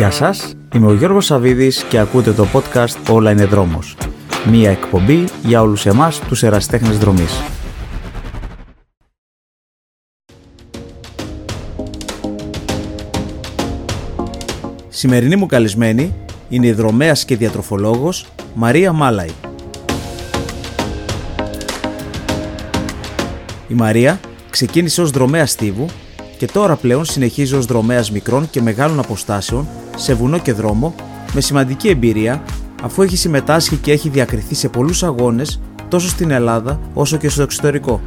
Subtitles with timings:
[0.00, 3.96] Γεια σας, είμαι ο Γιώργος Σαβίδης και ακούτε το podcast «Όλα είναι δρόμος».
[4.50, 7.40] Μία εκπομπή για όλους εμάς τους εραστέχνες δρομής.
[14.88, 16.14] Σημερινή μου καλεσμένη
[16.48, 19.30] είναι η δρομέας και διατροφολόγος Μαρία Μάλαϊ.
[23.68, 24.20] Η Μαρία
[24.50, 25.86] ξεκίνησε ως δρομέα στίβου
[26.38, 30.94] και τώρα πλέον συνεχίζει ως δρομέας μικρών και μεγάλων αποστάσεων σε βουνό και δρόμο
[31.32, 32.42] με σημαντική εμπειρία
[32.82, 37.42] αφού έχει συμμετάσχει και έχει διακριθεί σε πολλούς αγώνες τόσο στην Ελλάδα όσο και στο
[37.42, 38.00] εξωτερικό.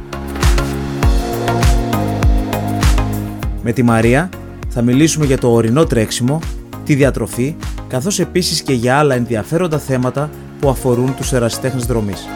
[3.62, 4.28] Με τη Μαρία
[4.68, 6.38] θα μιλήσουμε για το ορεινό τρέξιμο,
[6.84, 7.56] τη διατροφή,
[7.88, 12.26] καθώς επίσης και για άλλα ενδιαφέροντα θέματα που αφορούν τους ερασιτέχνες δρομής.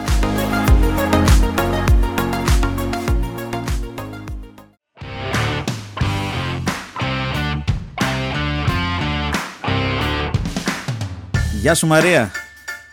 [11.61, 12.31] Γεια σου Μαρία.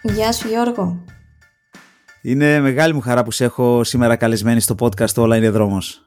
[0.02, 1.04] Γεια σου Γιώργο.
[2.22, 6.00] Είναι μεγάλη μου χαρά που σε έχω σήμερα καλεσμένη στο podcast «Όλα είναι δρόμος».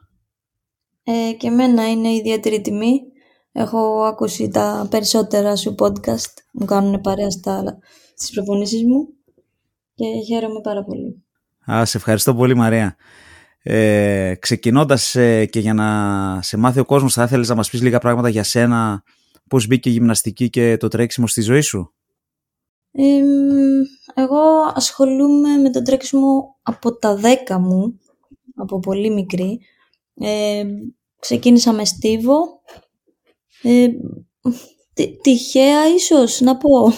[1.02, 3.00] Ε, και εμένα είναι ιδιαίτερη τιμή.
[3.52, 6.32] Έχω ακούσει τα περισσότερα σου podcast.
[6.52, 7.78] Μου κάνουν παρέα στα,
[8.14, 9.08] στις προπονήσεις μου
[9.94, 11.24] και χαίρομαι πάρα πολύ.
[11.72, 12.96] Α, σε ευχαριστώ πολύ Μαρία.
[13.62, 17.82] Ε, ξεκινώντας ε, και για να σε μάθει ο κόσμος θα ήθελες να μας πεις
[17.82, 19.02] λίγα πράγματα για σένα
[19.48, 21.94] πώς μπήκε η γυμναστική και το τρέξιμο στη ζωή σου;
[24.14, 24.40] Εγώ
[24.74, 27.98] ασχολούμαι με το τρέξιμο από τα δέκα μου,
[28.54, 29.60] από πολύ μικρή.
[30.14, 30.64] Ε,
[31.18, 32.60] ξεκίνησα με στίβο.
[33.62, 33.88] Ε,
[35.22, 36.92] τυχαία ίσως να πω.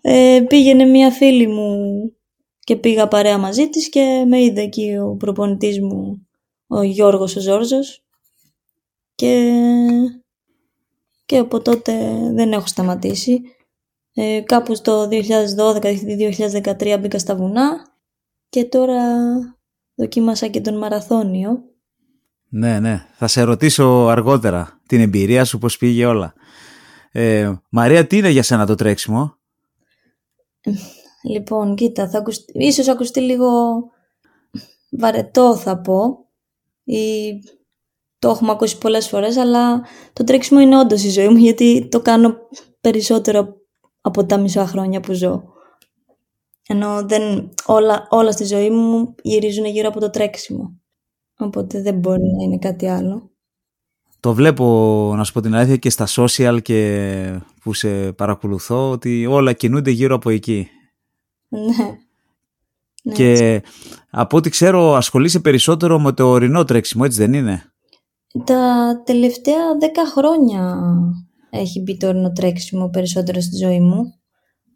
[0.00, 1.76] Ε, πήγαινε μία φίλη μου
[2.60, 6.26] και πήγα παρέα μαζί της και με είδε εκεί ο προπονητής μου,
[6.66, 8.04] ο Γιώργος ο Ζόρζος.
[9.14, 9.52] Και,
[11.26, 11.92] και από τότε
[12.32, 13.40] δεν έχω σταματήσει.
[14.18, 17.86] Ε, κάπου στο 2012-2013 μπήκα στα βουνά
[18.48, 19.02] και τώρα
[19.94, 21.64] δοκίμασα και τον μαραθώνιο.
[22.48, 23.06] Ναι, ναι.
[23.14, 26.34] Θα σε ρωτήσω αργότερα την εμπειρία σου, πώς πήγε όλα.
[27.12, 29.36] Ε, Μαρία, τι είναι για σένα το τρέξιμο;
[31.32, 33.48] Λοιπόν, κοίτα, θα ακουστεί, ίσως ακουστεί λίγο
[34.90, 36.28] βαρετό θα πω
[36.84, 37.32] ή
[38.18, 42.00] το έχουμε ακούσει πολλές φορές, αλλά το τρέξιμο είναι όντως η ζωή μου γιατί το
[42.00, 42.36] κάνω
[42.80, 43.65] περισσότερο
[44.06, 45.42] από τα μισά χρόνια που ζω.
[46.68, 50.80] Ενώ δεν, όλα, όλα στη ζωή μου γυρίζουν γύρω από το τρέξιμο.
[51.38, 53.30] Οπότε δεν μπορεί να είναι κάτι άλλο.
[54.20, 54.64] Το βλέπω,
[55.16, 59.90] να σου πω την αλήθεια, και στα social και που σε παρακολουθώ, ότι όλα κινούνται
[59.90, 60.68] γύρω από εκεί.
[61.48, 61.96] Ναι.
[63.02, 63.62] ναι και
[64.10, 67.72] από ό,τι ξέρω ασχολείσαι περισσότερο με το ορεινό τρέξιμο, έτσι δεν είναι;
[68.44, 70.78] Τα τελευταία δέκα χρόνια
[71.58, 74.14] έχει μπει το τρέξιμο περισσότερο στη ζωή μου.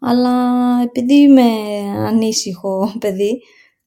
[0.00, 0.36] Αλλά
[0.82, 1.50] επειδή είμαι
[2.06, 3.42] ανήσυχο παιδί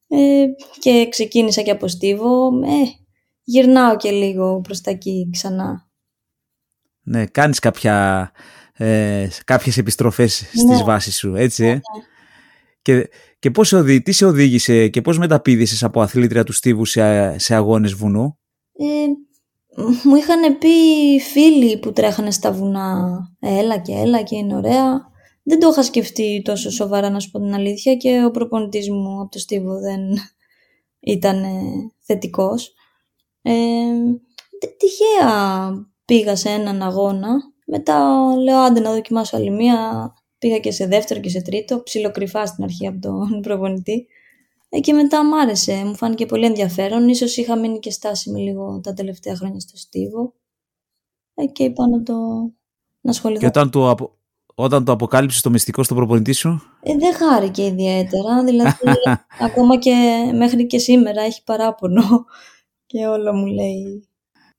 [0.07, 0.45] ε,
[0.79, 3.03] και ξεκίνησα και από στίβο, ε,
[3.43, 5.91] γυρνάω και λίγο προς τα εκεί ξανά.
[7.03, 8.31] Ναι, κάνεις κάποια,
[8.73, 10.83] ε, κάποιες επιστροφές στις ναι.
[10.83, 11.63] βάσεις σου, έτσι.
[11.63, 11.81] Ε; Ναι, ναι.
[12.81, 13.09] Και,
[13.39, 17.93] και πώς τι σε οδήγησε και πώς μεταπίδησες από αθλήτρια του στίβου σε, σε αγώνες
[17.93, 18.37] βουνού;
[18.73, 18.85] Ε,
[19.75, 20.69] μου είχαν πει
[21.19, 25.11] φίλοι που τρέχανε στα βουνά έλα και έλα και είναι ωραία.
[25.43, 29.21] Δεν το είχα σκεφτεί τόσο σοβαρά να σου πω την αλήθεια και ο προπονητής μου
[29.21, 30.01] από το Στίβο δεν
[30.99, 31.43] ήταν
[31.99, 32.73] θετικός.
[33.41, 33.51] Ε,
[34.77, 35.71] τυχαία
[36.05, 37.29] πήγα σε έναν αγώνα.
[37.65, 40.13] Μετά λέω άντε να δοκιμάσω άλλη μία.
[40.37, 41.83] Πήγα και σε δεύτερο και σε τρίτο.
[41.83, 44.07] Ψιλοκρυφά στην αρχή από τον προπονητή.
[44.75, 47.07] Ε, και μετά μου άρεσε, μου φάνηκε πολύ ενδιαφέρον.
[47.07, 50.33] Ίσως είχα μείνει και στάσιμη λίγο τα τελευταία χρόνια στο Στίβο.
[51.33, 52.13] Ε, και είπα να το
[53.01, 53.39] να ασχοληθώ.
[53.39, 54.17] Και όταν το, απο...
[54.55, 58.43] όταν το αποκάλυψες το μυστικό στον προπονητή σου; Ε, δεν χάρηκε ιδιαίτερα.
[58.43, 58.75] Δηλαδή,
[59.47, 59.93] ακόμα και
[60.35, 62.03] μέχρι και σήμερα έχει παράπονο.
[62.85, 64.07] Και όλο μου λέει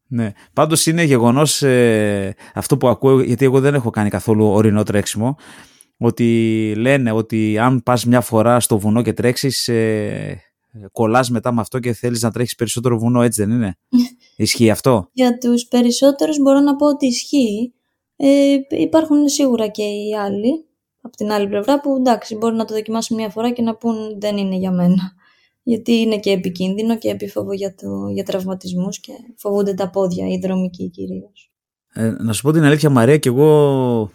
[0.06, 0.32] ναι.
[0.52, 5.36] Πάντως είναι γεγονός ε, αυτό που ακούω, γιατί εγώ δεν έχω κάνει καθόλου ορεινό τρέξιμο,
[6.04, 10.42] ότι λένε ότι αν πας μια φορά στο βουνό και τρέξεις ε,
[10.92, 13.76] κολλάς μετά με αυτό και θέλεις να τρέξεις περισσότερο βουνό έτσι δεν είναι;
[14.36, 17.74] Ισχύει αυτό; Για τους περισσότερους μπορώ να πω ότι ισχύει
[18.16, 20.66] ε, υπάρχουν σίγουρα και οι άλλοι
[21.00, 24.20] από την άλλη πλευρά που εντάξει μπορεί να το δοκιμάσουν μια φορά και να πούν
[24.20, 25.12] δεν είναι για μένα
[25.62, 30.38] γιατί είναι και επικίνδυνο και επίφοβο για, το, για τραυματισμούς και φοβούνται τα πόδια, οι
[30.38, 31.52] δρομικοί κυρίως.
[31.92, 33.50] Ε, να σου πω την αλήθεια Μαρία και εγώ
[34.00, 34.08] ε,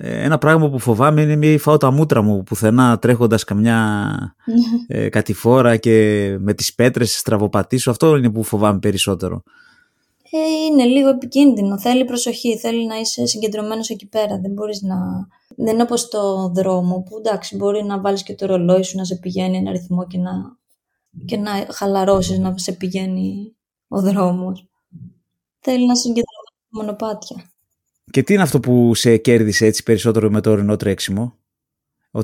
[0.00, 4.34] ένα πράγμα που φοβάμαι είναι μη φάω τα μούτρα μου πουθενά τρέχοντας καμιά
[4.88, 7.90] ε, κατηφόρα και με τις πέτρες στραβοπατήσω.
[7.90, 9.42] Αυτό είναι που φοβάμαι περισσότερο.
[10.30, 11.78] Ε, είναι λίγο επικίνδυνο.
[11.78, 12.58] Θέλει προσοχή.
[12.58, 14.38] Θέλει να είσαι συγκεντρωμένος εκεί πέρα.
[14.40, 14.96] Δεν μπορείς να.
[15.56, 19.04] Δεν είναι όπως το δρόμο που εντάξει, μπορεί να βάλεις και το ρολόι σου να
[19.04, 20.58] σε πηγαίνει ένα ρυθμό και να,
[21.24, 23.56] και να χαλαρώσεις να σε πηγαίνει
[23.88, 24.66] ο δρόμος.
[25.60, 27.50] Θέλει να συγκεντρωμένο μονοπάτια.
[28.10, 31.38] Και τι είναι αυτό που σε κέρδισε έτσι περισσότερο με το ορεινό τρέξιμο,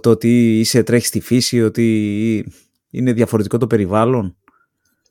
[0.00, 2.52] το ότι είσαι τρέχεις στη φύση, ότι
[2.90, 4.36] είναι διαφορετικό το περιβάλλον;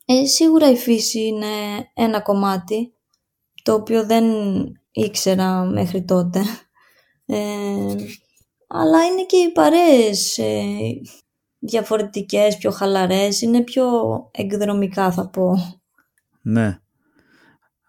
[0.06, 1.46] Ε, σίγουρα η φύση είναι
[1.94, 2.94] ένα κομμάτι,
[3.64, 4.26] το οποίο δεν
[4.92, 6.42] ήξερα μέχρι τότε.
[7.26, 7.96] Ε,
[8.68, 10.64] αλλά είναι και οι παρέες ε,
[11.60, 13.86] διαφορετικές, πιο χαλαρές, είναι πιο
[14.32, 15.80] εκδρομικά θα πω.
[16.42, 16.80] Ναι.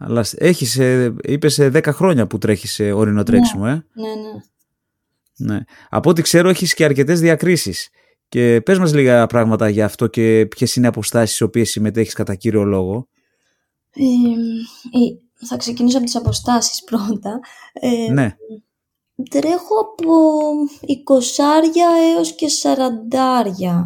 [0.04, 3.24] Αλλά έχεις, ε, είπες 10 χρόνια που τρέχεις ορεινό ναι.
[3.24, 3.70] τρέξιμο, ε.
[3.70, 4.08] Ναι,
[5.36, 5.54] ναι.
[5.54, 5.60] ναι.
[5.88, 7.88] Από ό,τι ξέρω έχεις και αρκετές διακρίσεις.
[8.28, 12.14] Και πες μας λίγα πράγματα για αυτό και ποιες είναι οι αποστάσεις στις οποίες συμμετέχεις
[12.14, 13.08] κατά κύριο λόγο.
[13.92, 17.40] Ε, θα ξεκινήσω από τις αποστάσεις πρώτα.
[17.72, 18.36] Ε, ναι.
[19.30, 20.14] Τρέχω από
[21.06, 23.82] 20 έως και 40.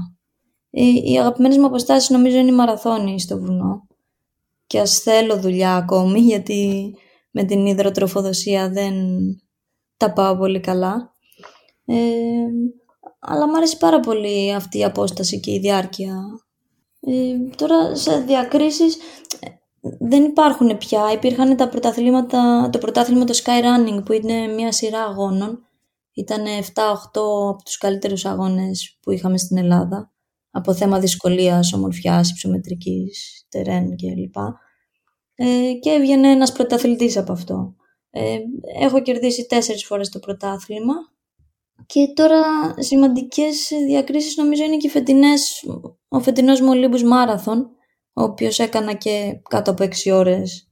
[0.71, 3.87] Ε, οι αγαπημένες μου αποστάσεις νομίζω είναι η μαραθώνη στο βουνό.
[4.67, 6.95] Και ας θέλω δουλειά ακόμη γιατί
[7.31, 8.95] με την υδροτροφοδοσία δεν
[9.97, 11.15] τα πάω πολύ καλά.
[11.85, 11.97] Ε,
[13.19, 16.17] αλλά μου αρέσει πάρα πολύ αυτή η απόσταση και η διάρκεια.
[17.01, 18.97] Ε, τώρα σε διακρίσεις
[19.41, 19.49] ε,
[19.99, 21.13] δεν υπάρχουν πια.
[21.13, 25.61] Υπήρχαν τα πρωταθλήματα, το πρωτάθλημα το Sky Running που είναι μια σειρά αγώνων.
[26.13, 26.81] Ήταν 7-8
[27.49, 30.16] από τους καλύτερους αγώνες που είχαμε στην Ελλάδα.
[30.57, 34.37] Από θέμα δυσκολίας, ομορφιάς, υψομετρικής, τερέν κλπ.
[35.35, 37.75] Ε, και έβγαινε ένας πρωταθλητής από αυτό.
[38.11, 38.39] Ε,
[38.83, 40.95] έχω κερδίσει τέσσερις φορές το πρωτάθλημα
[41.87, 42.41] και τώρα
[42.79, 45.65] σημαντικές διακρίσεις νομίζω είναι και φετινές,
[46.09, 47.71] ο φετινός μου Ολύμπους Μάραθον,
[48.13, 50.71] ο οποίος έκανα και κάτω από 6 ώρες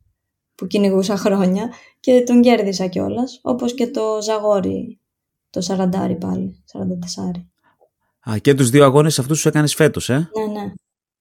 [0.55, 5.01] που κυνηγούσα χρόνια και τον κέρδισα κιόλας, όπως και το Ζαγόρι,
[5.51, 7.54] το 40 πάλι, 44.
[8.31, 10.73] Α, και τους δύο αγώνες αυτούς τους έκανες φέτος, ε; Ναι, ναι.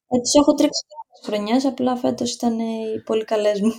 [0.08, 0.82] Έτσι έχω τρέξει
[1.26, 3.72] χρονιές, απλά φέτος ήταν οι πολύ καλές μου.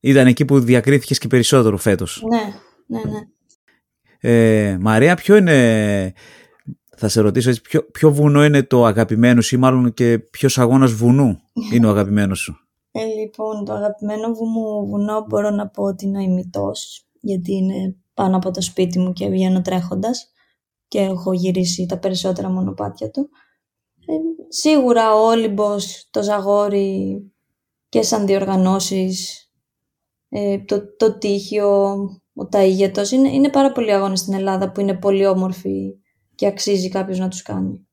[0.00, 2.24] Ήταν εκεί που διακρίθηκες και περισσότερο φέτος.
[2.30, 2.42] Ναι,
[2.86, 3.20] ναι, ναι.
[4.20, 6.12] Ε, Μαρία, ποιο είναι,
[6.96, 10.58] θα σε ρωτήσω έτσι, ποιο, ποιο βουνό είναι το αγαπημένο σου ή μάλλον και ποιος
[10.58, 11.40] αγώνας βουνού
[11.72, 12.56] είναι ο αγαπημένος σου;
[12.92, 17.96] Ε, λοιπόν, το αγαπημένο μου βουνό μπορώ να πω ότι είναι ο ημιτός, γιατί είναι
[18.14, 20.32] πάνω από το σπίτι μου και βγαίνω τρέχοντας
[20.88, 23.28] και έχω γυρίσει τα περισσότερα μονοπάτια του.
[24.06, 24.12] Ε,
[24.48, 27.20] σίγουρα ο Όλυμπος, το Ζαγόρι
[27.88, 29.50] και σαν διοργανώσεις,
[30.28, 31.92] ε, το, το Τύχιο,
[32.34, 33.10] ο Ταΐγετος.
[33.10, 35.98] Είναι, είναι πάρα πολλοί αγώνες στην Ελλάδα που είναι πολύ όμορφοι
[36.34, 37.88] και αξίζει κάποιος να τους κάνει.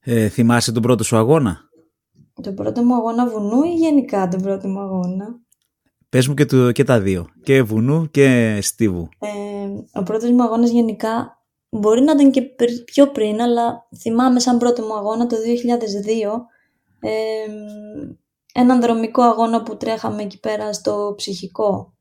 [0.00, 1.60] Ε, θυμάσαι τον πρώτο σου αγώνα;
[2.42, 5.40] Τον πρώτο μου αγώνα βουνού ή γενικά τον πρώτο μου αγώνα;
[6.08, 9.08] Πες μου και, το, και τα δύο, και βουνού και στίβου.
[9.18, 11.41] Ε, ο πρώτος μου αγώνας γενικά
[11.78, 12.42] μπορεί να ήταν και
[12.84, 16.40] πιο πριν, αλλά θυμάμαι σαν πρώτο μου αγώνα το 2002
[17.00, 17.10] ε,
[18.54, 21.94] έναν δρομικό αγώνα που τρέχαμε εκεί πέρα στο ψυχικό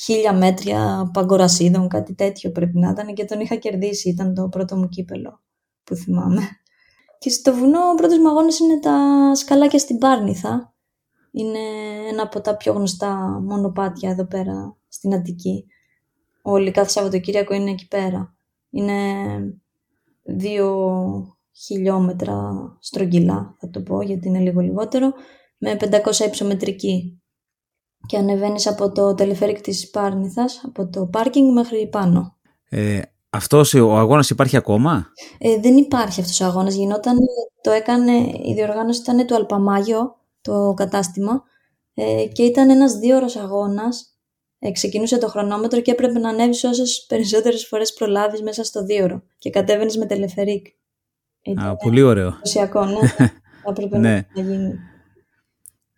[0.00, 4.76] χίλια μέτρια παγκορασίδων, κάτι τέτοιο πρέπει να ήταν και τον είχα κερδίσει, ήταν το πρώτο
[4.76, 5.40] μου κύπελο
[5.84, 6.42] που θυμάμαι.
[7.18, 10.74] Και στο βουνό ο πρώτος μου αγώνας είναι τα σκαλάκια στην Πάρνηθα.
[11.30, 11.58] Είναι
[12.08, 15.66] ένα από τα πιο γνωστά μονοπάτια εδώ πέρα στην Αττική.
[16.42, 18.37] Όλοι κάθε Σαββατοκύριακο είναι εκεί πέρα.
[18.70, 18.94] Είναι
[20.22, 25.12] δύο χιλιόμετρα στρογγυλά, θα το πω γιατί είναι λίγο λιγότερο,
[25.58, 27.22] με 500 υψομετρική
[28.06, 32.36] και ανεβαίνεις από το τελεφέρικ της Πάρνηθας, από το πάρκινγκ μέχρι πάνω.
[32.68, 35.06] Ε, αυτός ο αγώνας υπάρχει ακόμα;
[35.38, 36.74] Ε, δεν υπάρχει αυτός ο αγώνας.
[36.74, 37.16] Γινόταν,
[37.62, 38.12] το έκανε,
[38.44, 41.42] η διοργάνωση ήταν του Αλπαμάγιο, το κατάστημα,
[41.94, 44.17] ε, και ήταν ένας δύο ώρος αγώνας.
[44.58, 49.04] Ε, ξεκινούσε το χρονόμετρο και έπρεπε να ανέβεις όσες περισσότερες φορές προλάβεις μέσα στο δύο
[49.04, 50.66] ώρο και κατέβαινες με τελεφερίκ.
[51.54, 52.30] Α, πολύ ωραίο.
[52.30, 53.08] ναι.
[53.08, 53.30] Θα
[53.70, 54.26] έπρεπε ναι.
[54.34, 54.78] να γίνει.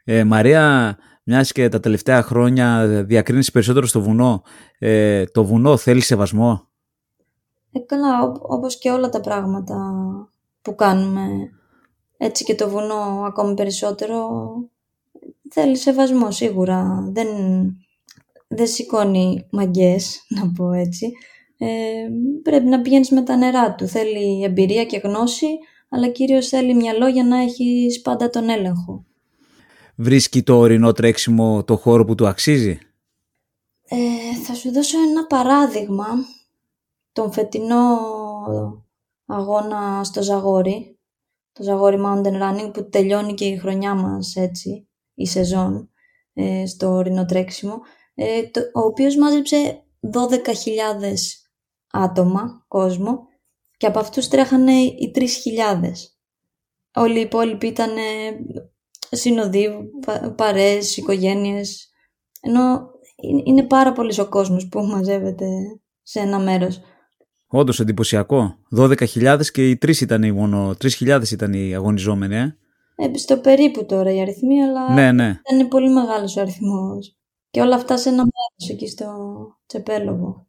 [0.05, 4.43] Ε, Μαρία, μιας και τα τελευταία χρόνια διακρίνεις περισσότερο στο βουνό,
[4.79, 6.69] ε, το βουνό θέλεις σεβασμό;
[7.73, 9.77] Ε, καλά, όπως και όλα τα πράγματα
[10.63, 11.29] που κάνουμε,
[12.17, 14.29] έτσι και το βουνό ακόμη περισσότερο,
[15.51, 17.09] θέλει σεβασμό σίγουρα.
[17.13, 17.29] Δεν,
[18.55, 21.13] δεν σηκώνει μαγκές, να πω έτσι.
[21.59, 21.69] Ε,
[22.43, 23.87] πρέπει να πηγαίνεις με τα νερά του.
[23.87, 25.47] Θέλει εμπειρία και γνώση,
[25.89, 29.05] αλλά κυρίως θέλει μυαλό για να έχεις πάντα τον έλεγχο
[30.01, 32.79] βρίσκει το ορεινό τρέξιμο το χώρο που του αξίζει;
[33.89, 33.97] Ε,
[34.45, 36.07] θα σου δώσω ένα παράδειγμα.
[37.13, 37.99] Τον φετινό
[39.27, 40.99] αγώνα στο Ζαγόρι,
[41.53, 45.91] το Ζαγόρι Mountain Running που τελειώνει και η χρονιά μας έτσι, η σεζόν.
[46.33, 47.79] ε, στο ορεινό τρέξιμο, ε,
[48.51, 50.17] το, ο οποίος μάζεψε 12.000
[51.91, 53.29] άτομα, κόσμο,
[53.77, 55.25] και από αυτούς τρέχανε οι 3.000.
[56.95, 57.91] Όλοι οι υπόλοιποι ήταν
[59.11, 59.69] συνοδοί,
[60.07, 61.91] πα, παρέες, οικογένειες,
[62.41, 62.91] ενώ
[63.45, 65.47] είναι πάρα πολύ ο κόσμος που μαζεύεται
[66.03, 66.81] σε ένα μέρος.
[67.47, 68.59] Όντως εντυπωσιακό.
[68.77, 70.77] 12.000 και οι τρεις ήταν μόνο.
[70.81, 72.57] 3.000 ήταν οι αγωνιζόμενοι, ε.
[72.97, 73.19] ε.
[73.19, 75.41] Στο περίπου τώρα οι αριθμοί, αλλά ναι, ναι.
[75.53, 77.20] ήταν πολύ μεγάλος ο αριθμός.
[77.51, 79.07] Και όλα αυτά σε ένα μέρος εκεί στο
[79.67, 80.47] Τσεπέλοβο.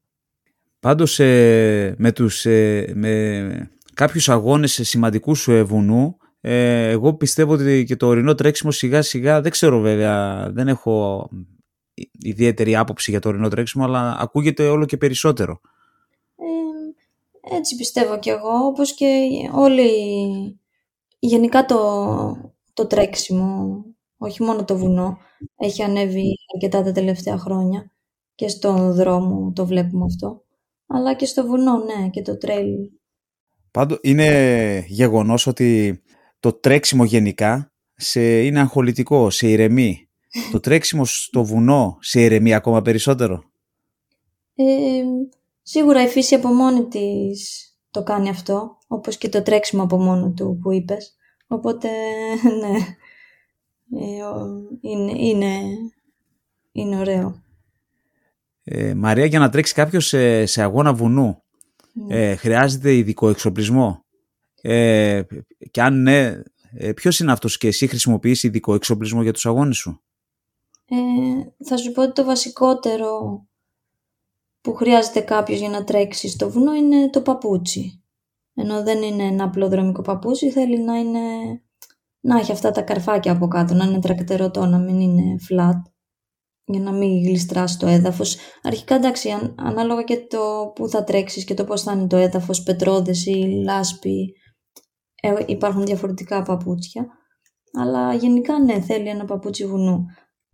[0.80, 7.84] Πάντως ε, με, τους, ε, με κάποιους αγώνες σημαντικούς ε, βουνού ε, εγώ πιστεύω ότι
[7.88, 11.30] και το ορεινό τρέξιμο σιγά σιγά δεν ξέρω βέβαια δεν έχω
[12.12, 15.62] ιδιαίτερη άποψη για το ορεινό τρέξιμο αλλά ακούγεται όλο και περισσότερο.
[17.42, 19.90] Έτσι πιστεύω κι εγώ, όπως και όλοι,
[21.20, 23.86] γενικά το, το τρέξιμο,
[24.22, 25.18] όχι μόνο το βουνό,
[25.58, 27.92] έχει ανέβει αρκετά τα τελευταία χρόνια
[28.36, 30.44] και στον δρόμο το βλέπουμε αυτό,
[30.88, 32.76] αλλά και στο βουνό, ναι, και το τρέιλ.
[33.72, 36.02] Πάντω είναι γεγονός ότι
[36.40, 40.10] το τρέξιμο γενικά σε, είναι αγχολητικό, σε ηρεμεί.
[40.52, 43.44] το τρέξιμο στο βουνό σε ηρεμεί ακόμα περισσότερο;
[44.56, 45.04] Ε,
[45.62, 50.32] Σίγουρα η φύση από μόνη της το κάνει αυτό, όπως και το τρέξιμο από μόνο
[50.32, 51.16] του που είπες.
[51.48, 51.90] Οπότε,
[52.62, 52.82] ναι, ε,
[54.82, 55.62] είναι, είναι,
[56.72, 57.44] είναι ωραίο.
[58.64, 61.44] Ε, Μαρία, για να τρέξει κάποιος σε, σε αγώνα βουνού,
[61.94, 62.30] ναι.
[62.30, 64.06] ε, χρειάζεται ειδικό εξοπλισμό;
[64.62, 65.22] Ε,
[65.72, 66.42] και αν ναι,
[66.74, 70.02] ε, ποιος είναι αυτός και εσύ χρησιμοποιείς ειδικό εξοπλισμό για τους αγώνες σου;
[70.86, 73.42] Ε, θα σου πω ότι το βασικότερο
[74.62, 78.04] που χρειάζεται κάποιος για να τρέξει στο βουνό είναι το παπούτσι.
[78.54, 81.20] Ενώ δεν είναι ένα απλό δρομικό παπούτσι, θέλει να είναι
[82.22, 85.82] να έχει αυτά τα καρφάκια από κάτω, να είναι τρακτερωτό, να μην είναι flat,
[86.64, 88.38] για να μην γλιστράσει το έδαφος.
[88.64, 92.64] Αρχικά εντάξει, ανάλογα και το που θα τρέξεις και το πώς θα είναι το έδαφος,
[92.64, 94.34] πετρόδες ή λάσπη,
[95.22, 97.08] ε, υπάρχουν διαφορετικά παπούτσια.
[97.80, 100.06] Αλλά γενικά ναι, θέλει ένα παπούτσι βουνού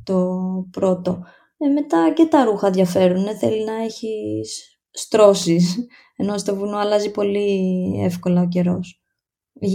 [0.04, 0.40] το
[0.72, 1.22] πρώτο.
[1.58, 3.38] Ε, μετά και τα ρούχα διαφέρουν.
[3.38, 7.62] Θέλει να έχεις στρώσεις, ενώ στο βουνό αλλάζει πολύ
[8.04, 9.02] εύκολα ο καιρός.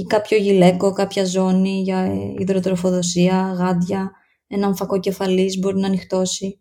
[0.06, 4.10] Κάποιο γυλαίκο, κάποια ζώνη για υδροτροφοδοσία, γάντια,
[4.46, 6.60] έναν φακό κεφαλής μπορεί να ανοιχτώσει.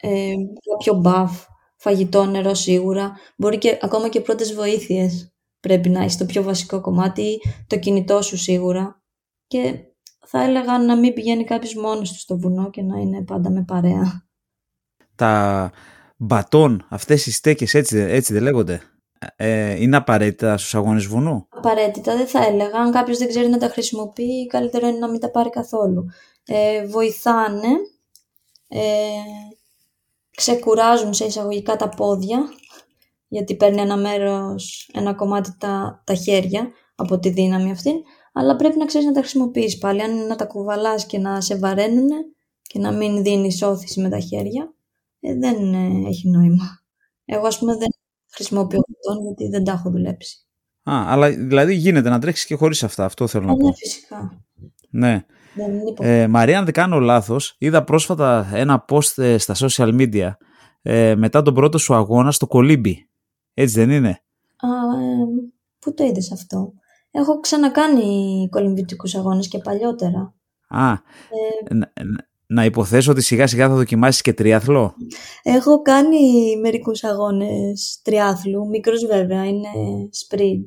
[0.00, 0.34] Ε,
[0.70, 1.44] κάποιο μπαφ,
[1.76, 3.12] φαγητό, νερό σίγουρα.
[3.36, 8.22] Μπορεί και ακόμα και πρώτες βοήθειες πρέπει να έχει το πιο βασικό κομμάτι, το κινητό
[8.22, 9.02] σου σίγουρα.
[9.46, 9.78] Και
[10.26, 13.64] θα έλεγα να μην πηγαίνει κάποιος μόνος του στο βουνό και να είναι πάντα με
[13.66, 14.28] παρέα.
[15.14, 15.72] Τα
[16.16, 18.82] μπατόν, αυτές οι στέκες έτσι, έτσι δεν λέγονται.
[19.36, 22.78] Ε, είναι απαραίτητα στους αγώνες βουνού; Απαραίτητα δεν θα έλεγα.
[22.78, 26.06] Αν κάποιος δεν ξέρει να τα χρησιμοποιεί, καλύτερο είναι να μην τα πάρει καθόλου.
[26.44, 27.68] Ε, βοηθάνε,
[28.68, 28.80] ε,
[30.36, 32.38] ξεκουράζουν σε εισαγωγικά τα πόδια,
[33.28, 37.92] γιατί παίρνει ένα μέρος, ένα κομμάτι τα, τα χέρια από τη δύναμη αυτή
[38.38, 40.02] αλλά πρέπει να ξέρεις να τα χρησιμοποιείς πάλι.
[40.02, 42.08] Αν είναι να τα κουβαλάς και να σε βαραίνουν
[42.62, 44.74] και να μην δίνεις όθηση με τα χέρια,
[45.20, 46.82] ε, δεν ε, έχει νόημα.
[47.24, 47.88] Εγώ, ας πούμε, δεν
[48.30, 50.46] χρησιμοποιώ αυτόν γιατί δεν τα έχω δουλέψει.
[50.82, 53.04] Α, αλλά δηλαδή γίνεται να τρέξεις και χωρίς αυτά.
[53.04, 53.66] Αυτό θέλω να ε, πω.
[53.66, 54.44] Ναι, φυσικά.
[54.90, 55.24] Ναι.
[55.98, 60.30] Ε, Μαρία, αν δεν κάνω λάθος, είδα πρόσφατα ένα post ε, στα social media
[60.82, 63.10] ε, μετά τον πρώτο σου αγώνα στο Κολύμπι.
[63.54, 64.08] Έτσι δεν είναι;
[64.56, 64.68] Α,
[65.00, 65.26] ε,
[65.78, 66.72] πού το είδες αυτό;
[67.10, 70.34] Έχω ξανακάνει κολυμβητικούς αγώνες και παλιότερα.
[70.68, 70.96] Α, ε,
[72.50, 74.94] να, υποθέσω ότι σιγά σιγά θα δοκιμάσεις και τριάθλο;
[75.42, 79.68] Έχω κάνει μερικούς αγώνες τριάθλου, μικρούς βέβαια, είναι
[80.26, 80.64] sprint.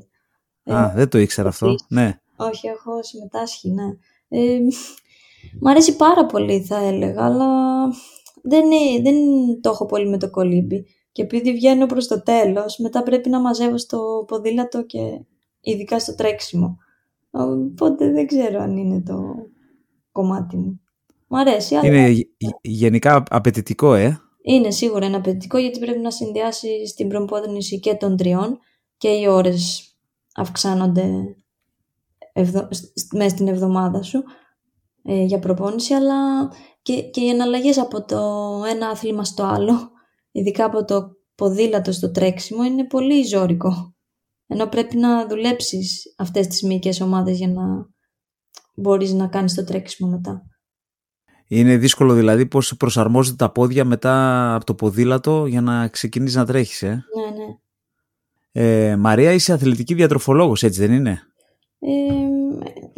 [0.73, 2.19] Α, ε, δεν το ήξερα αυτό, ναι.
[2.35, 3.83] Όχι, έχω συμμετάσχει, ναι.
[4.27, 4.59] Ε,
[5.59, 7.47] μ' αρέσει πάρα πολύ θα έλεγα, αλλά
[8.43, 8.63] δεν,
[9.03, 9.15] δεν
[9.61, 10.85] το έχω πολύ με το κολύμπι.
[11.11, 15.00] Και επειδή βγαίνω προς το τέλος, μετά πρέπει να μαζεύω στο ποδήλατο και
[15.61, 16.77] ειδικά στο τρέξιμο.
[17.31, 19.35] Οπότε δεν ξέρω αν είναι το
[20.11, 20.81] κομμάτι μου.
[21.33, 22.07] Μ' αρέσει, αλλά...
[22.07, 22.27] Είναι
[22.61, 24.21] γενικά απαιτητικό, ε.
[24.41, 28.59] Είναι σίγουρα ένα απαιτητικό γιατί πρέπει να συνδυάσει την προπόνηση και των τριών
[28.97, 29.93] και οι ώρες
[30.35, 31.35] αυξάνονται
[32.33, 32.67] ευδο...
[33.13, 34.23] μέσα στην εβδομάδα σου
[35.03, 36.50] ε, για προπόνηση, αλλά
[36.81, 38.17] και, και οι εναλλαγές από το
[38.69, 39.89] ένα άθλημα στο άλλο,
[40.31, 43.95] ειδικά από το ποδήλατο στο τρέξιμο, είναι πολύ ζώρικο.
[44.47, 47.63] Ενώ πρέπει να δουλέψεις αυτές τις μυϊκές ομάδες για να
[48.75, 50.45] μπορείς να κάνεις το τρέξιμο μετά.
[51.53, 56.46] Είναι δύσκολο δηλαδή πώς προσαρμόζονται τα πόδια μετά από το ποδήλατο για να ξεκινήσεις να
[56.46, 57.05] τρέχεις, ε.
[57.15, 57.58] Ναι, ναι.
[58.51, 61.22] Ε, Μαρία, είσαι αθλητική διατροφολόγος, έτσι δεν είναι;
[61.79, 61.89] Ε,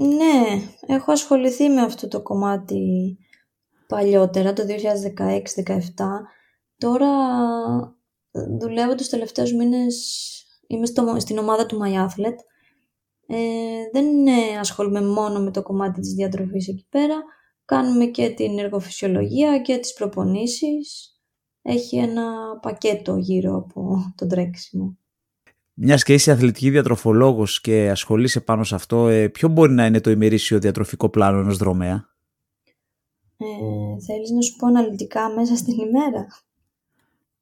[0.03, 3.17] ναι, έχω ασχοληθεί με αυτό το κομμάτι
[3.88, 6.27] παλιότερα, το 2016-2017.
[6.77, 7.10] Τώρα
[8.60, 9.95] δουλεύω τους τελευταίους μήνες,
[10.67, 12.39] είμαι στο, στην ομάδα του My Athlete.
[13.27, 13.38] Ε,
[13.91, 17.15] δεν ε, ασχολούμαι μόνο με το κομμάτι της διατροφής εκεί πέρα.
[17.65, 21.17] Κάνουμε και την εργοφυσιολογία και τις προπονήσεις.
[21.62, 24.98] Έχει ένα πακέτο γύρω από το τρέξιμο.
[25.74, 30.00] Μιας και είσαι αθλητική διατροφολόγος και ασχολείσαι πάνω σε αυτό, ε, ποιο μπορεί να είναι
[30.01, 32.10] το ημερήσιο διατροφικό πλάνο ενός δρομέα;
[33.38, 33.46] Ε,
[34.05, 36.27] θέλεις να σου πω αναλυτικά μέσα στην ημέρα;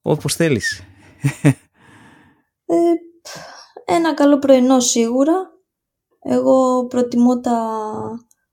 [0.02, 0.84] Όπως θέλεις.
[2.66, 2.76] Ε,
[3.86, 5.34] ένα καλό πρωινό σίγουρα.
[6.24, 7.80] Εγώ προτιμώ τα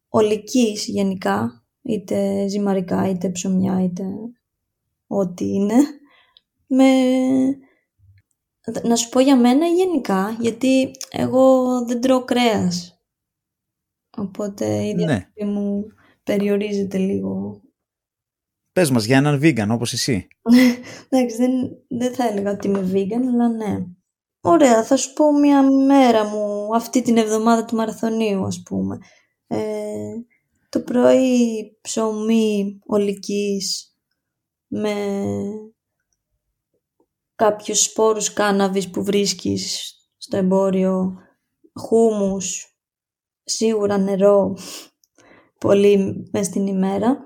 [0.08, 4.04] ολικής γενικά, είτε ζυμαρικά, είτε ψωμιά, είτε
[5.06, 5.74] ό,τι είναι.
[6.66, 6.84] Με
[8.82, 13.02] να σου πω για μένα γενικά, γιατί εγώ δεν τρώω κρέας.
[14.16, 15.50] Οπότε η διάθεση ναι.
[15.50, 15.84] μου
[16.22, 17.62] περιορίζεται λίγο.
[18.72, 20.26] Πες μας για έναν vegan όπως εσύ.
[21.08, 21.50] Εντάξει, δεν,
[21.88, 23.86] δεν θα έλεγα ότι είμαι vegan, αλλά ναι.
[24.40, 28.98] Ωραία, θα σου πω μια μέρα μου αυτή την εβδομάδα του μαραθωνίου ας πούμε.
[29.46, 30.12] Ε,
[30.68, 33.96] το πρωί ψωμί ολικής
[34.66, 34.94] με
[37.34, 41.14] κάποιους σπόρους κάναβης που βρίσκεις στο εμπόριο,
[41.72, 42.76] χούμους,
[43.44, 44.56] σίγουρα νερό,
[45.58, 47.18] πολύ μες στην ημέρα.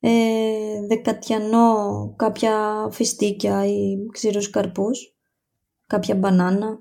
[0.00, 5.16] Ε, δεκατιανό κάποια φιστίκια ή ξηρούς καρπούς,
[5.86, 6.78] κάποια μπανάνα.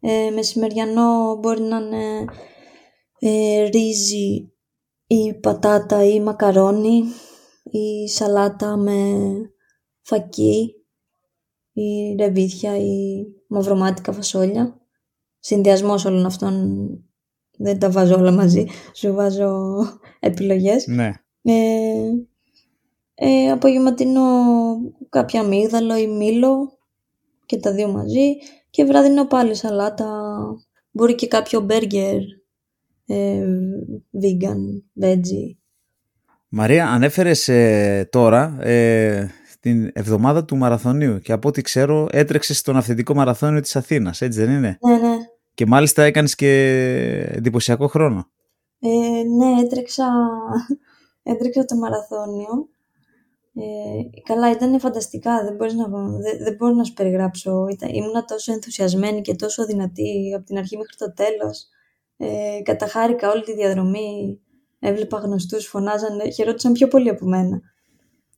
[0.00, 2.24] Ε, μεσημεριανό μπορεί να είναι
[3.18, 4.51] ε, ρύζι
[5.12, 7.04] ή πατάτα ή μακαρόνι
[7.62, 8.94] ή σαλάτα με
[10.02, 10.74] φακί
[11.72, 14.80] ή ρεβίθια ή μαυρομάτικα φασόλια.
[15.38, 16.74] Συνδυασμός όλων αυτών
[17.58, 18.66] δεν τα βάζω όλα μαζί.
[18.94, 19.78] Σου βάζω
[20.20, 20.86] επιλογές.
[20.86, 21.10] Ναι.
[21.42, 22.10] Ε,
[23.14, 24.22] ε, απογευματινό
[25.08, 26.78] κάποια αμύγδαλο ή μήλο
[27.46, 28.36] και τα δύο μαζί
[28.70, 30.36] και βραδινό πάλι σαλάτα
[30.90, 32.41] μπορεί και κάποιο μπέργκερ ε,
[34.22, 35.56] vegan, veggie
[36.54, 42.76] Μαρία ανέφερες ε, τώρα ε, την εβδομάδα του μαραθωνίου και από ό,τι ξέρω έτρεξες στον
[42.76, 45.16] αυθεντικό μαραθώνιο της Αθήνας, έτσι δεν είναι; Ναι, ναι.
[45.54, 46.50] Και μάλιστα έκανες και
[47.32, 48.30] εντυπωσιακό χρόνο.
[48.78, 50.06] Ε, ναι, έτρεξα,
[51.32, 52.68] έτρεξα το μαραθώνιο.
[53.54, 57.66] Ε, καλά, ήταν φανταστικά, δεν, μπορείς να, δεν, δεν μπορώ να σου περιγράψω.
[57.70, 61.68] Ήταν, ήμουνα τόσο ενθουσιασμένη και τόσο δυνατή από την αρχή μέχρι το τέλος.
[62.24, 64.40] Ε, καταχάρηκα όλη τη διαδρομή,
[64.78, 67.60] έβλεπα γνωστούς, φωνάζανε, χαιρότησαν πιο πολύ από μένα.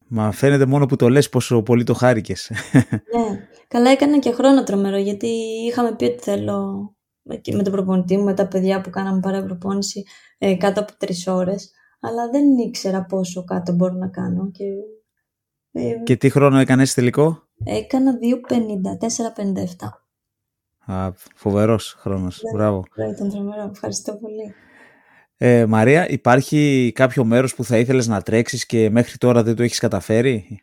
[0.08, 2.50] Μα φαίνεται μόνο που το λες πόσο πολύ το χάρηκες.
[3.14, 5.28] Ναι, καλά έκανα και χρόνο τρομερό γιατί
[5.66, 6.88] είχαμε πει ότι θέλω
[7.52, 10.04] με τον προπονητή μου, με τα παιδιά που κάναμε παρά προπόνηση
[10.38, 11.70] ε, κάτω από τρεις ώρες
[12.00, 14.50] αλλά δεν ήξερα πόσο κάτω μπορώ να κάνω.
[14.50, 14.64] Και,
[15.72, 20.03] ε, και τι χρόνο έκανες τελικό; Έκανα 2.50,
[20.86, 20.92] 4.57.
[20.92, 22.84] Α, φοβερός χρόνος, ναι, μπράβο.
[22.94, 24.54] Ναι, ήταν τρομερό, ευχαριστώ πολύ.
[25.36, 29.62] Ε, Μαρία, υπάρχει κάποιο μέρος που θα ήθελες να τρέξεις και μέχρι τώρα δεν το
[29.62, 30.62] έχεις καταφέρει;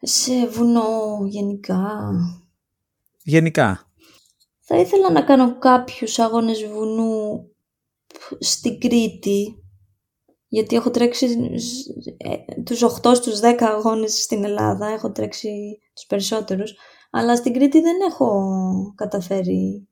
[0.00, 2.12] Σε βουνό γενικά.
[3.22, 3.84] Γενικά.
[4.60, 7.44] Θα ήθελα να κάνω κάποιους αγώνες βουνού
[8.38, 9.62] στην Κρήτη,
[10.48, 11.26] γιατί έχω τρέξει
[12.16, 16.74] ε, τους 8 στους 10 αγώνες στην Ελλάδα, έχω τρέξει τους περισσότερους,
[17.10, 18.52] αλλά στην Κρήτη δεν έχω
[18.96, 19.88] καταφέρει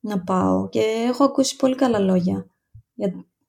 [0.00, 2.50] να πάω και έχω ακούσει πολύ καλά λόγια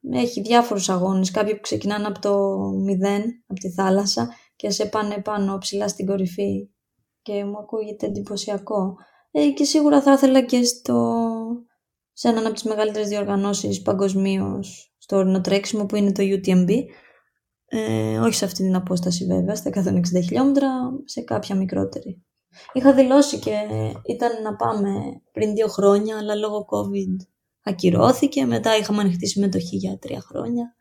[0.10, 5.22] έχει διάφορους αγώνες, κάποιοι που ξεκινάνε από το μηδέν, από τη θάλασσα και σε πάνε
[5.22, 6.70] πάνω ψηλά στην κορυφή
[7.22, 8.96] και μου ακούγεται εντυπωσιακό.
[9.32, 11.22] Ε, και σίγουρα θα ήθελα και στο,
[12.14, 16.72] σε έναν από τις μεγαλύτερες διοργανώσεις παγκοσμίως στο ορεινό τρέξιμο που είναι το UTMB.
[17.66, 20.70] Ε, όχι σε αυτή την απόσταση βέβαια, στα 160 χιλιόμετρα,
[21.06, 22.26] σε κάποια μικρότερη.
[22.74, 23.52] Είχα δηλώσει και
[24.06, 24.90] ήταν να πάμε
[25.32, 27.26] πριν δύο χρόνια, αλλά λόγω COVID
[27.64, 28.46] ακυρώθηκε.
[28.46, 30.76] Μετά είχαμε ανοιχτή συμμετοχή για τρία χρόνια.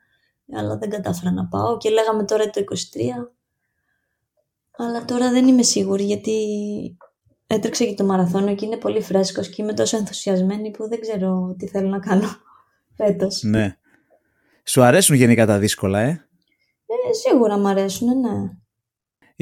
[0.53, 2.65] Αλλά δεν κατάφερα να πάω και λέγαμε τώρα το 23.
[4.77, 6.37] Αλλά τώρα δεν είμαι σίγουρη γιατί
[7.47, 11.55] έτρεξα και το μαραθώνιο και είναι πολύ φρέσκος και είμαι τόσο ενθουσιασμένη που δεν ξέρω
[11.59, 12.29] τι θέλω να κάνω
[12.97, 13.43] φέτος.
[13.43, 13.77] Ναι.
[14.65, 16.09] Σου αρέσουν γενικά τα δύσκολα, ε;
[16.87, 18.51] ε σίγουρα μου αρέσουν, ναι.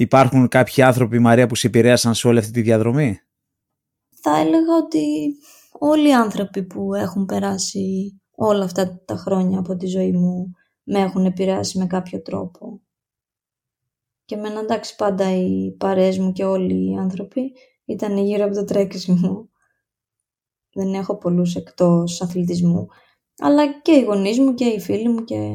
[0.00, 3.20] Υπάρχουν κάποιοι άνθρωποι, Μαρία, που σε επηρέασαν σε όλη αυτή τη διαδρομή;
[4.22, 5.34] Θα έλεγα ότι
[5.72, 10.98] όλοι οι άνθρωποι που έχουν περάσει όλα αυτά τα χρόνια από τη ζωή μου με
[10.98, 12.80] έχουν επηρεάσει με κάποιο τρόπο.
[14.24, 17.52] Και με εντάξει πάντα οι παρέες μου και όλοι οι άνθρωποι
[17.84, 19.48] ήταν γύρω από το τρέξιμο.
[20.72, 22.86] Δεν έχω πολλούς εκτός αθλητισμού.
[23.38, 25.52] Αλλά και οι γονείς μου και οι φίλοι μου και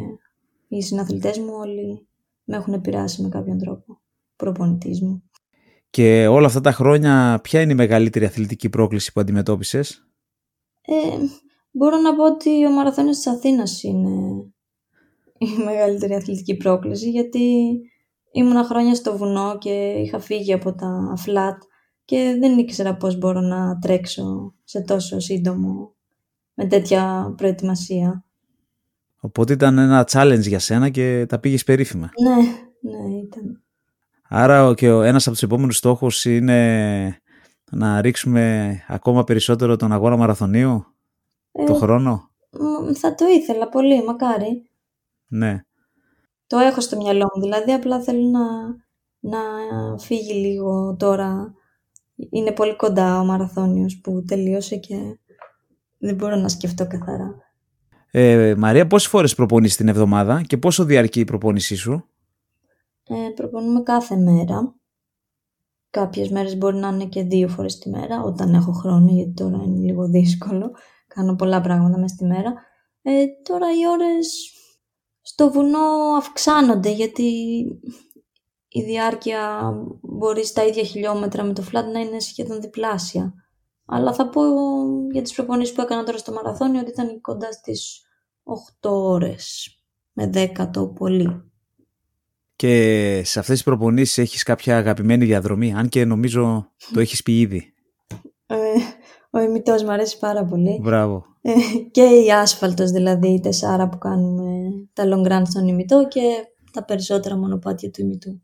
[0.68, 2.08] οι συναθλητές μου όλοι
[2.44, 4.03] με έχουν επηρεάσει με κάποιον τρόπο.
[4.44, 5.24] Προπονητής μου.
[5.90, 10.08] Και όλα αυτά τα χρόνια ποια είναι η μεγαλύτερη αθλητική πρόκληση που αντιμετώπισες;
[10.82, 10.94] Ε,
[11.72, 14.10] μπορώ να πω ότι ο Μαραθώνιος της Αθήνας είναι
[15.38, 17.78] η μεγαλύτερη αθλητική πρόκληση γιατί
[18.32, 19.70] ήμουνα χρόνια στο βουνό και
[20.06, 21.62] είχα φύγει από τα φλατ
[22.06, 25.96] και δεν ήξερα πώς μπορώ να τρέξω σε τόσο σύντομο
[26.54, 28.26] με τέτοια προετοιμασία.
[29.20, 32.10] Οπότε ήταν ένα challenge για σένα και τα πήγες περίφημα.
[32.24, 32.36] Ναι,
[32.92, 33.63] ναι ήταν.
[34.30, 37.18] Άρα και ένας από τους επόμενους στόχους είναι
[37.72, 40.86] να ρίξουμε ακόμα περισσότερο τον αγώνα μαραθωνίου
[41.52, 42.30] ε, το χρόνο.
[43.00, 44.70] Θα το ήθελα πολύ, μακάρι.
[45.28, 45.62] Ναι.
[46.48, 48.42] Το έχω στο μυαλό μου, δηλαδή απλά θέλω να,
[49.20, 49.40] να
[49.98, 51.54] φύγει λίγο τώρα.
[52.30, 54.96] Είναι πολύ κοντά ο μαραθώνιος που τελείωσε και
[55.98, 57.36] δεν μπορώ να σκεφτώ καθαρά.
[58.12, 62.06] Ε, Μαρία, πόσες φορές προπονείς την εβδομάδα και πόσο διαρκεί η προπόνησή σου;
[63.08, 64.76] Ε, προπονούμε κάθε μέρα.
[65.90, 69.64] Κάποιες μέρες μπορεί να είναι και δύο φορές τη μέρα, όταν έχω χρόνο, γιατί τώρα
[69.64, 70.72] είναι λίγο δύσκολο.
[71.08, 72.54] Κάνω πολλά πράγματα μέσα στη μέρα.
[73.02, 74.52] Ε, τώρα οι ώρες
[75.22, 77.24] στο βουνό αυξάνονται, γιατί
[78.68, 83.34] η διάρκεια μπορεί στα ίδια χιλιόμετρα με το φλάτ να είναι σχεδόν διπλάσια.
[83.86, 84.42] Αλλά θα πω
[85.12, 88.02] για τις προπονήσεις που έκανα τώρα στο μαραθώνιο ότι ήταν κοντά στις
[88.82, 89.68] 8 ώρες
[90.12, 91.53] με 10 το πολύ.
[92.56, 97.40] Και σε αυτές τις προπονήσεις έχεις κάποια αγαπημένη διαδρομή, αν και νομίζω το έχεις πει
[97.40, 97.74] ήδη.
[98.46, 98.56] Ε,
[99.30, 100.80] ο ημιτός μου αρέσει πάρα πολύ.
[100.82, 101.26] Μπράβο.
[101.42, 101.52] Ε,
[101.92, 104.52] και η άσφαλτος δηλαδή, η τεσσάρα που κάνουμε
[104.94, 106.22] τα long run στον ημιτό και
[106.72, 108.42] τα περισσότερα μονοπάτια του ημιτού.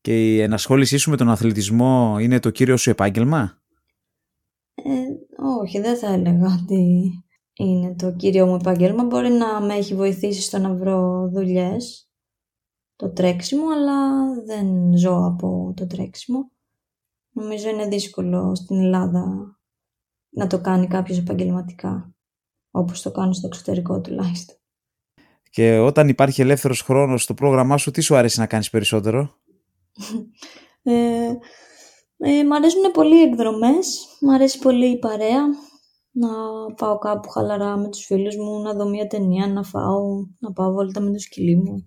[0.00, 3.62] Και η ενασχόλησή σου με τον αθλητισμό είναι το κύριο σου επάγγελμα;
[4.74, 4.90] Ε,
[5.62, 7.10] όχι, δεν θα έλεγα ότι
[7.52, 9.04] είναι το κύριο μου επάγγελμα.
[9.04, 12.05] Μπορεί να με έχει βοηθήσει στο να βρω δουλειές
[12.96, 16.50] το τρέξιμο, αλλά δεν ζω από το τρέξιμο.
[17.30, 19.56] Νομίζω είναι δύσκολο στην Ελλάδα
[20.28, 22.14] να το κάνει κάποιος επαγγελματικά,
[22.70, 24.56] όπως το κάνω στο εξωτερικό τουλάχιστον.
[25.50, 29.30] Και όταν υπάρχει ελεύθερος χρόνος στο πρόγραμμά σου, τι σου αρέσει να κάνεις περισσότερο;
[30.82, 31.32] ε,
[32.16, 35.42] ε, μ' αρέσουν πολύ οι εκδρομές, μ' αρέσει πολύ η παρέα,
[36.10, 36.28] να
[36.76, 40.72] πάω κάπου χαλαρά με τους φίλους μου, να δω μια ταινία, να φάω, να πάω
[40.72, 41.86] βόλτα με το σκυλί μου.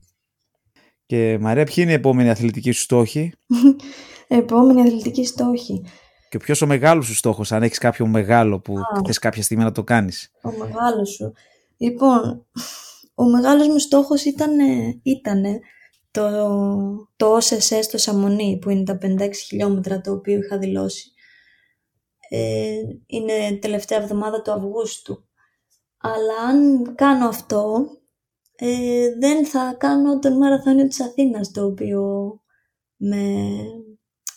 [1.10, 3.34] Και Μαρία, ποιοι είναι οι επόμενοι αθλητικοί σου στόχοι;
[4.28, 5.84] επόμενοι αθλητικοί στόχοι.
[6.30, 9.72] Και ποιος ο μεγάλος σου στόχος, αν έχεις κάποιο μεγάλο που θες κάποια στιγμή να
[9.72, 11.34] το κάνεις; Ο μεγάλος σου.
[11.78, 12.46] Λοιπόν,
[13.16, 14.52] ο μεγάλος μου στόχος ήταν
[15.04, 15.60] ήτανε
[16.12, 16.30] το,
[17.16, 21.12] το OSS στο Σαμονί, που είναι τα 56 χιλιόμετρα το οποίο είχα δηλώσει.
[22.30, 25.28] Ε, είναι τελευταία εβδομάδα του Αυγούστου.
[25.98, 27.86] Αλλά αν κάνω αυτό,
[28.62, 32.04] ε, δεν θα κάνω τον μαραθώνιο της Αθήνας, το οποίο
[32.96, 33.26] με,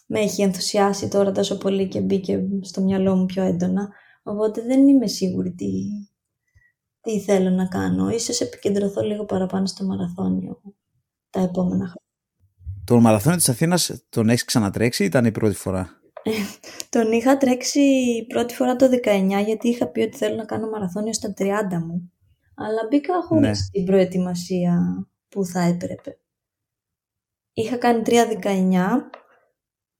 [0.06, 3.88] με έχει ενθουσιάσει τώρα τόσο πολύ και μπήκε στο μυαλό μου πιο έντονα.
[4.22, 5.72] Οπότε δεν είμαι σίγουρη τι,
[7.00, 8.08] τι θέλω να κάνω.
[8.08, 10.60] Ίσως επικεντρωθώ λίγο παραπάνω στο μαραθώνιο
[11.30, 12.00] τα επόμενα χρόνια.
[12.84, 16.00] Τον μαραθώνιο της Αθήνας τον έχεις ξανατρέξει ή ήταν η πρώτη φορά;
[16.88, 17.80] τον είχα τρέξει
[18.28, 21.44] πρώτη φορά το 19 γιατί είχα πει ότι θέλω να κάνω μαραθώνιο στα 30
[21.86, 22.12] μου.
[22.54, 23.68] Αλλά μπήκα χωρίς ναι.
[23.72, 26.18] την προετοιμασία που θα έπρεπε.
[27.52, 28.12] Είχα κάνει 3-19.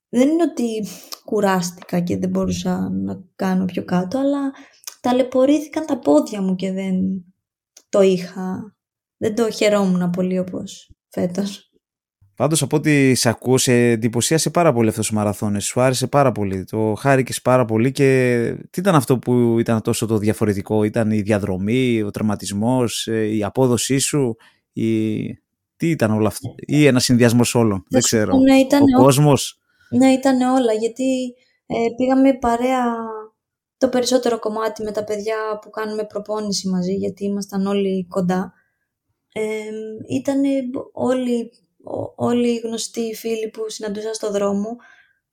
[0.08, 0.86] Δεν είναι ότι
[1.24, 4.52] κουράστηκα και δεν μπορούσα να κάνω πιο κάτω, αλλά
[5.00, 7.24] ταλαιπωρήθηκαν τα πόδια μου και δεν
[7.88, 8.76] το είχα.
[9.16, 11.71] Δεν το χαιρόμουν πολύ όπως φέτος.
[12.42, 15.61] Πάντως από ό,τι σε ακούω, σε εντυπωσίασε πάρα πολύ αυτός ο μαραθώνε.
[15.61, 16.64] Σου άρεσε πάρα πολύ.
[16.64, 18.38] Το χάρηκες πάρα πολύ και
[18.70, 23.44] τι ήταν αυτό που ήταν τόσο το διαφορετικό, Ήταν η διαδρομή, ο τραυματισμός, ε, η
[23.44, 24.37] απόδοσή σου,
[24.72, 25.22] η...
[25.76, 27.85] τι ήταν όλα αυτά, ή ένα συνδυασμός όλων.
[27.88, 28.37] Δεν ξέρω.
[28.37, 30.72] Ναι, ήταν ο κόσμος; Ναι, ήταν όλα.
[30.72, 31.35] Γιατί
[31.66, 32.85] ε, πήγαμε παρέα
[33.76, 38.52] το περισσότερο κομμάτι με τα παιδιά που κάνουμε προπόνηση μαζί, γιατί ήμασταν όλοι κοντά.
[39.33, 39.42] Ε,
[40.09, 40.40] ήταν
[40.92, 41.50] όλοι
[42.14, 44.77] όλοι οι γνωστοί φίλοι που συναντούσα στο δρόμο,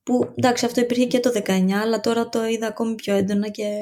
[0.02, 3.72] που εντάξει αυτό υπήρχε και το 19, αλλά τώρα το είδα ακόμη πιο έντονα και,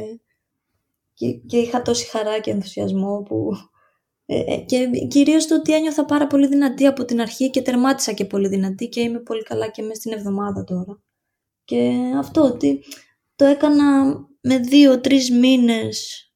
[1.47, 3.51] και, είχα τόση χαρά και ενθουσιασμό που...
[4.27, 8.13] Ε, ε, και κυρίως το ότι ένιωθα πάρα πολύ δυνατή από την αρχή και τερμάτισα
[8.13, 11.03] και πολύ δυνατή και είμαι πολύ καλά και μέσα στην εβδομάδα τώρα.
[11.65, 12.85] Και αυτό ότι
[13.37, 16.27] το έκανα με δύο-τρεις μήνες,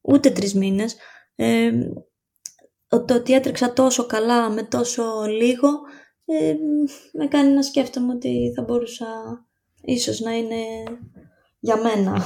[0.00, 0.96] ούτε τρεις μήνες,
[1.34, 1.70] ε,
[2.88, 5.68] το ότι έτρεξα τόσο καλά με τόσο λίγο
[6.24, 6.54] ε,
[7.12, 9.06] με κάνει να σκέφτομαι ότι θα μπορούσα
[9.80, 10.56] ίσως να είναι
[11.58, 12.22] για μένα.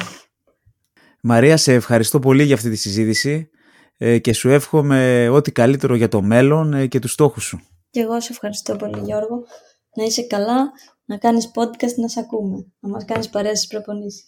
[1.23, 3.51] Μαρία, σε ευχαριστώ πολύ για αυτή τη συζήτηση
[3.97, 7.61] ε, και σου εύχομαι ό,τι καλύτερο για το μέλλον ε, και τους στόχους σου.
[7.91, 9.45] Και εγώ σε ευχαριστώ πολύ Γιώργο.
[9.97, 10.73] Να είσαι καλά,
[11.05, 12.67] να κάνεις podcast, να σε ακούμε.
[12.79, 14.25] Να μας κάνεις παρέα στις προπονήσεις.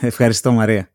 [0.00, 0.90] Ευχαριστώ Μαρία.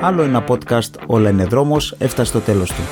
[0.00, 2.82] Άλλο ένα podcast «Όλα είναι δρόμος» έφτασε στο τέλος του.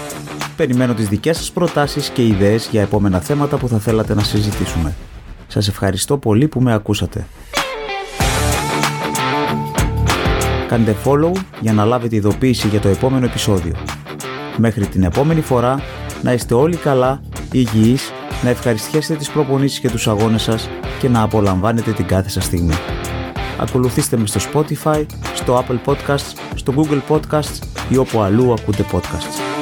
[0.57, 4.95] Περιμένω τις δικές σας προτάσεις και ιδέες για επόμενα θέματα που θα θέλατε να συζητήσουμε.
[5.47, 7.27] Σας ευχαριστώ πολύ που με ακούσατε.
[10.69, 13.75] Κάντε follow για να λάβετε ειδοποίηση για το επόμενο επεισόδιο.
[14.57, 15.81] Μέχρι την επόμενη φορά
[16.23, 17.21] να είστε όλοι καλά,
[17.53, 22.45] υγιείς, να ευχαριστιέσετε τις προπονήσεις και τους αγώνες σας και να απολαμβάνετε την κάθε σας
[22.45, 22.75] στιγμή.
[23.59, 29.56] Ακολουθήστε με στο Spotify, στο Apple Podcasts, στο Google Podcasts ή όπου αλλού ακούτε podcasts.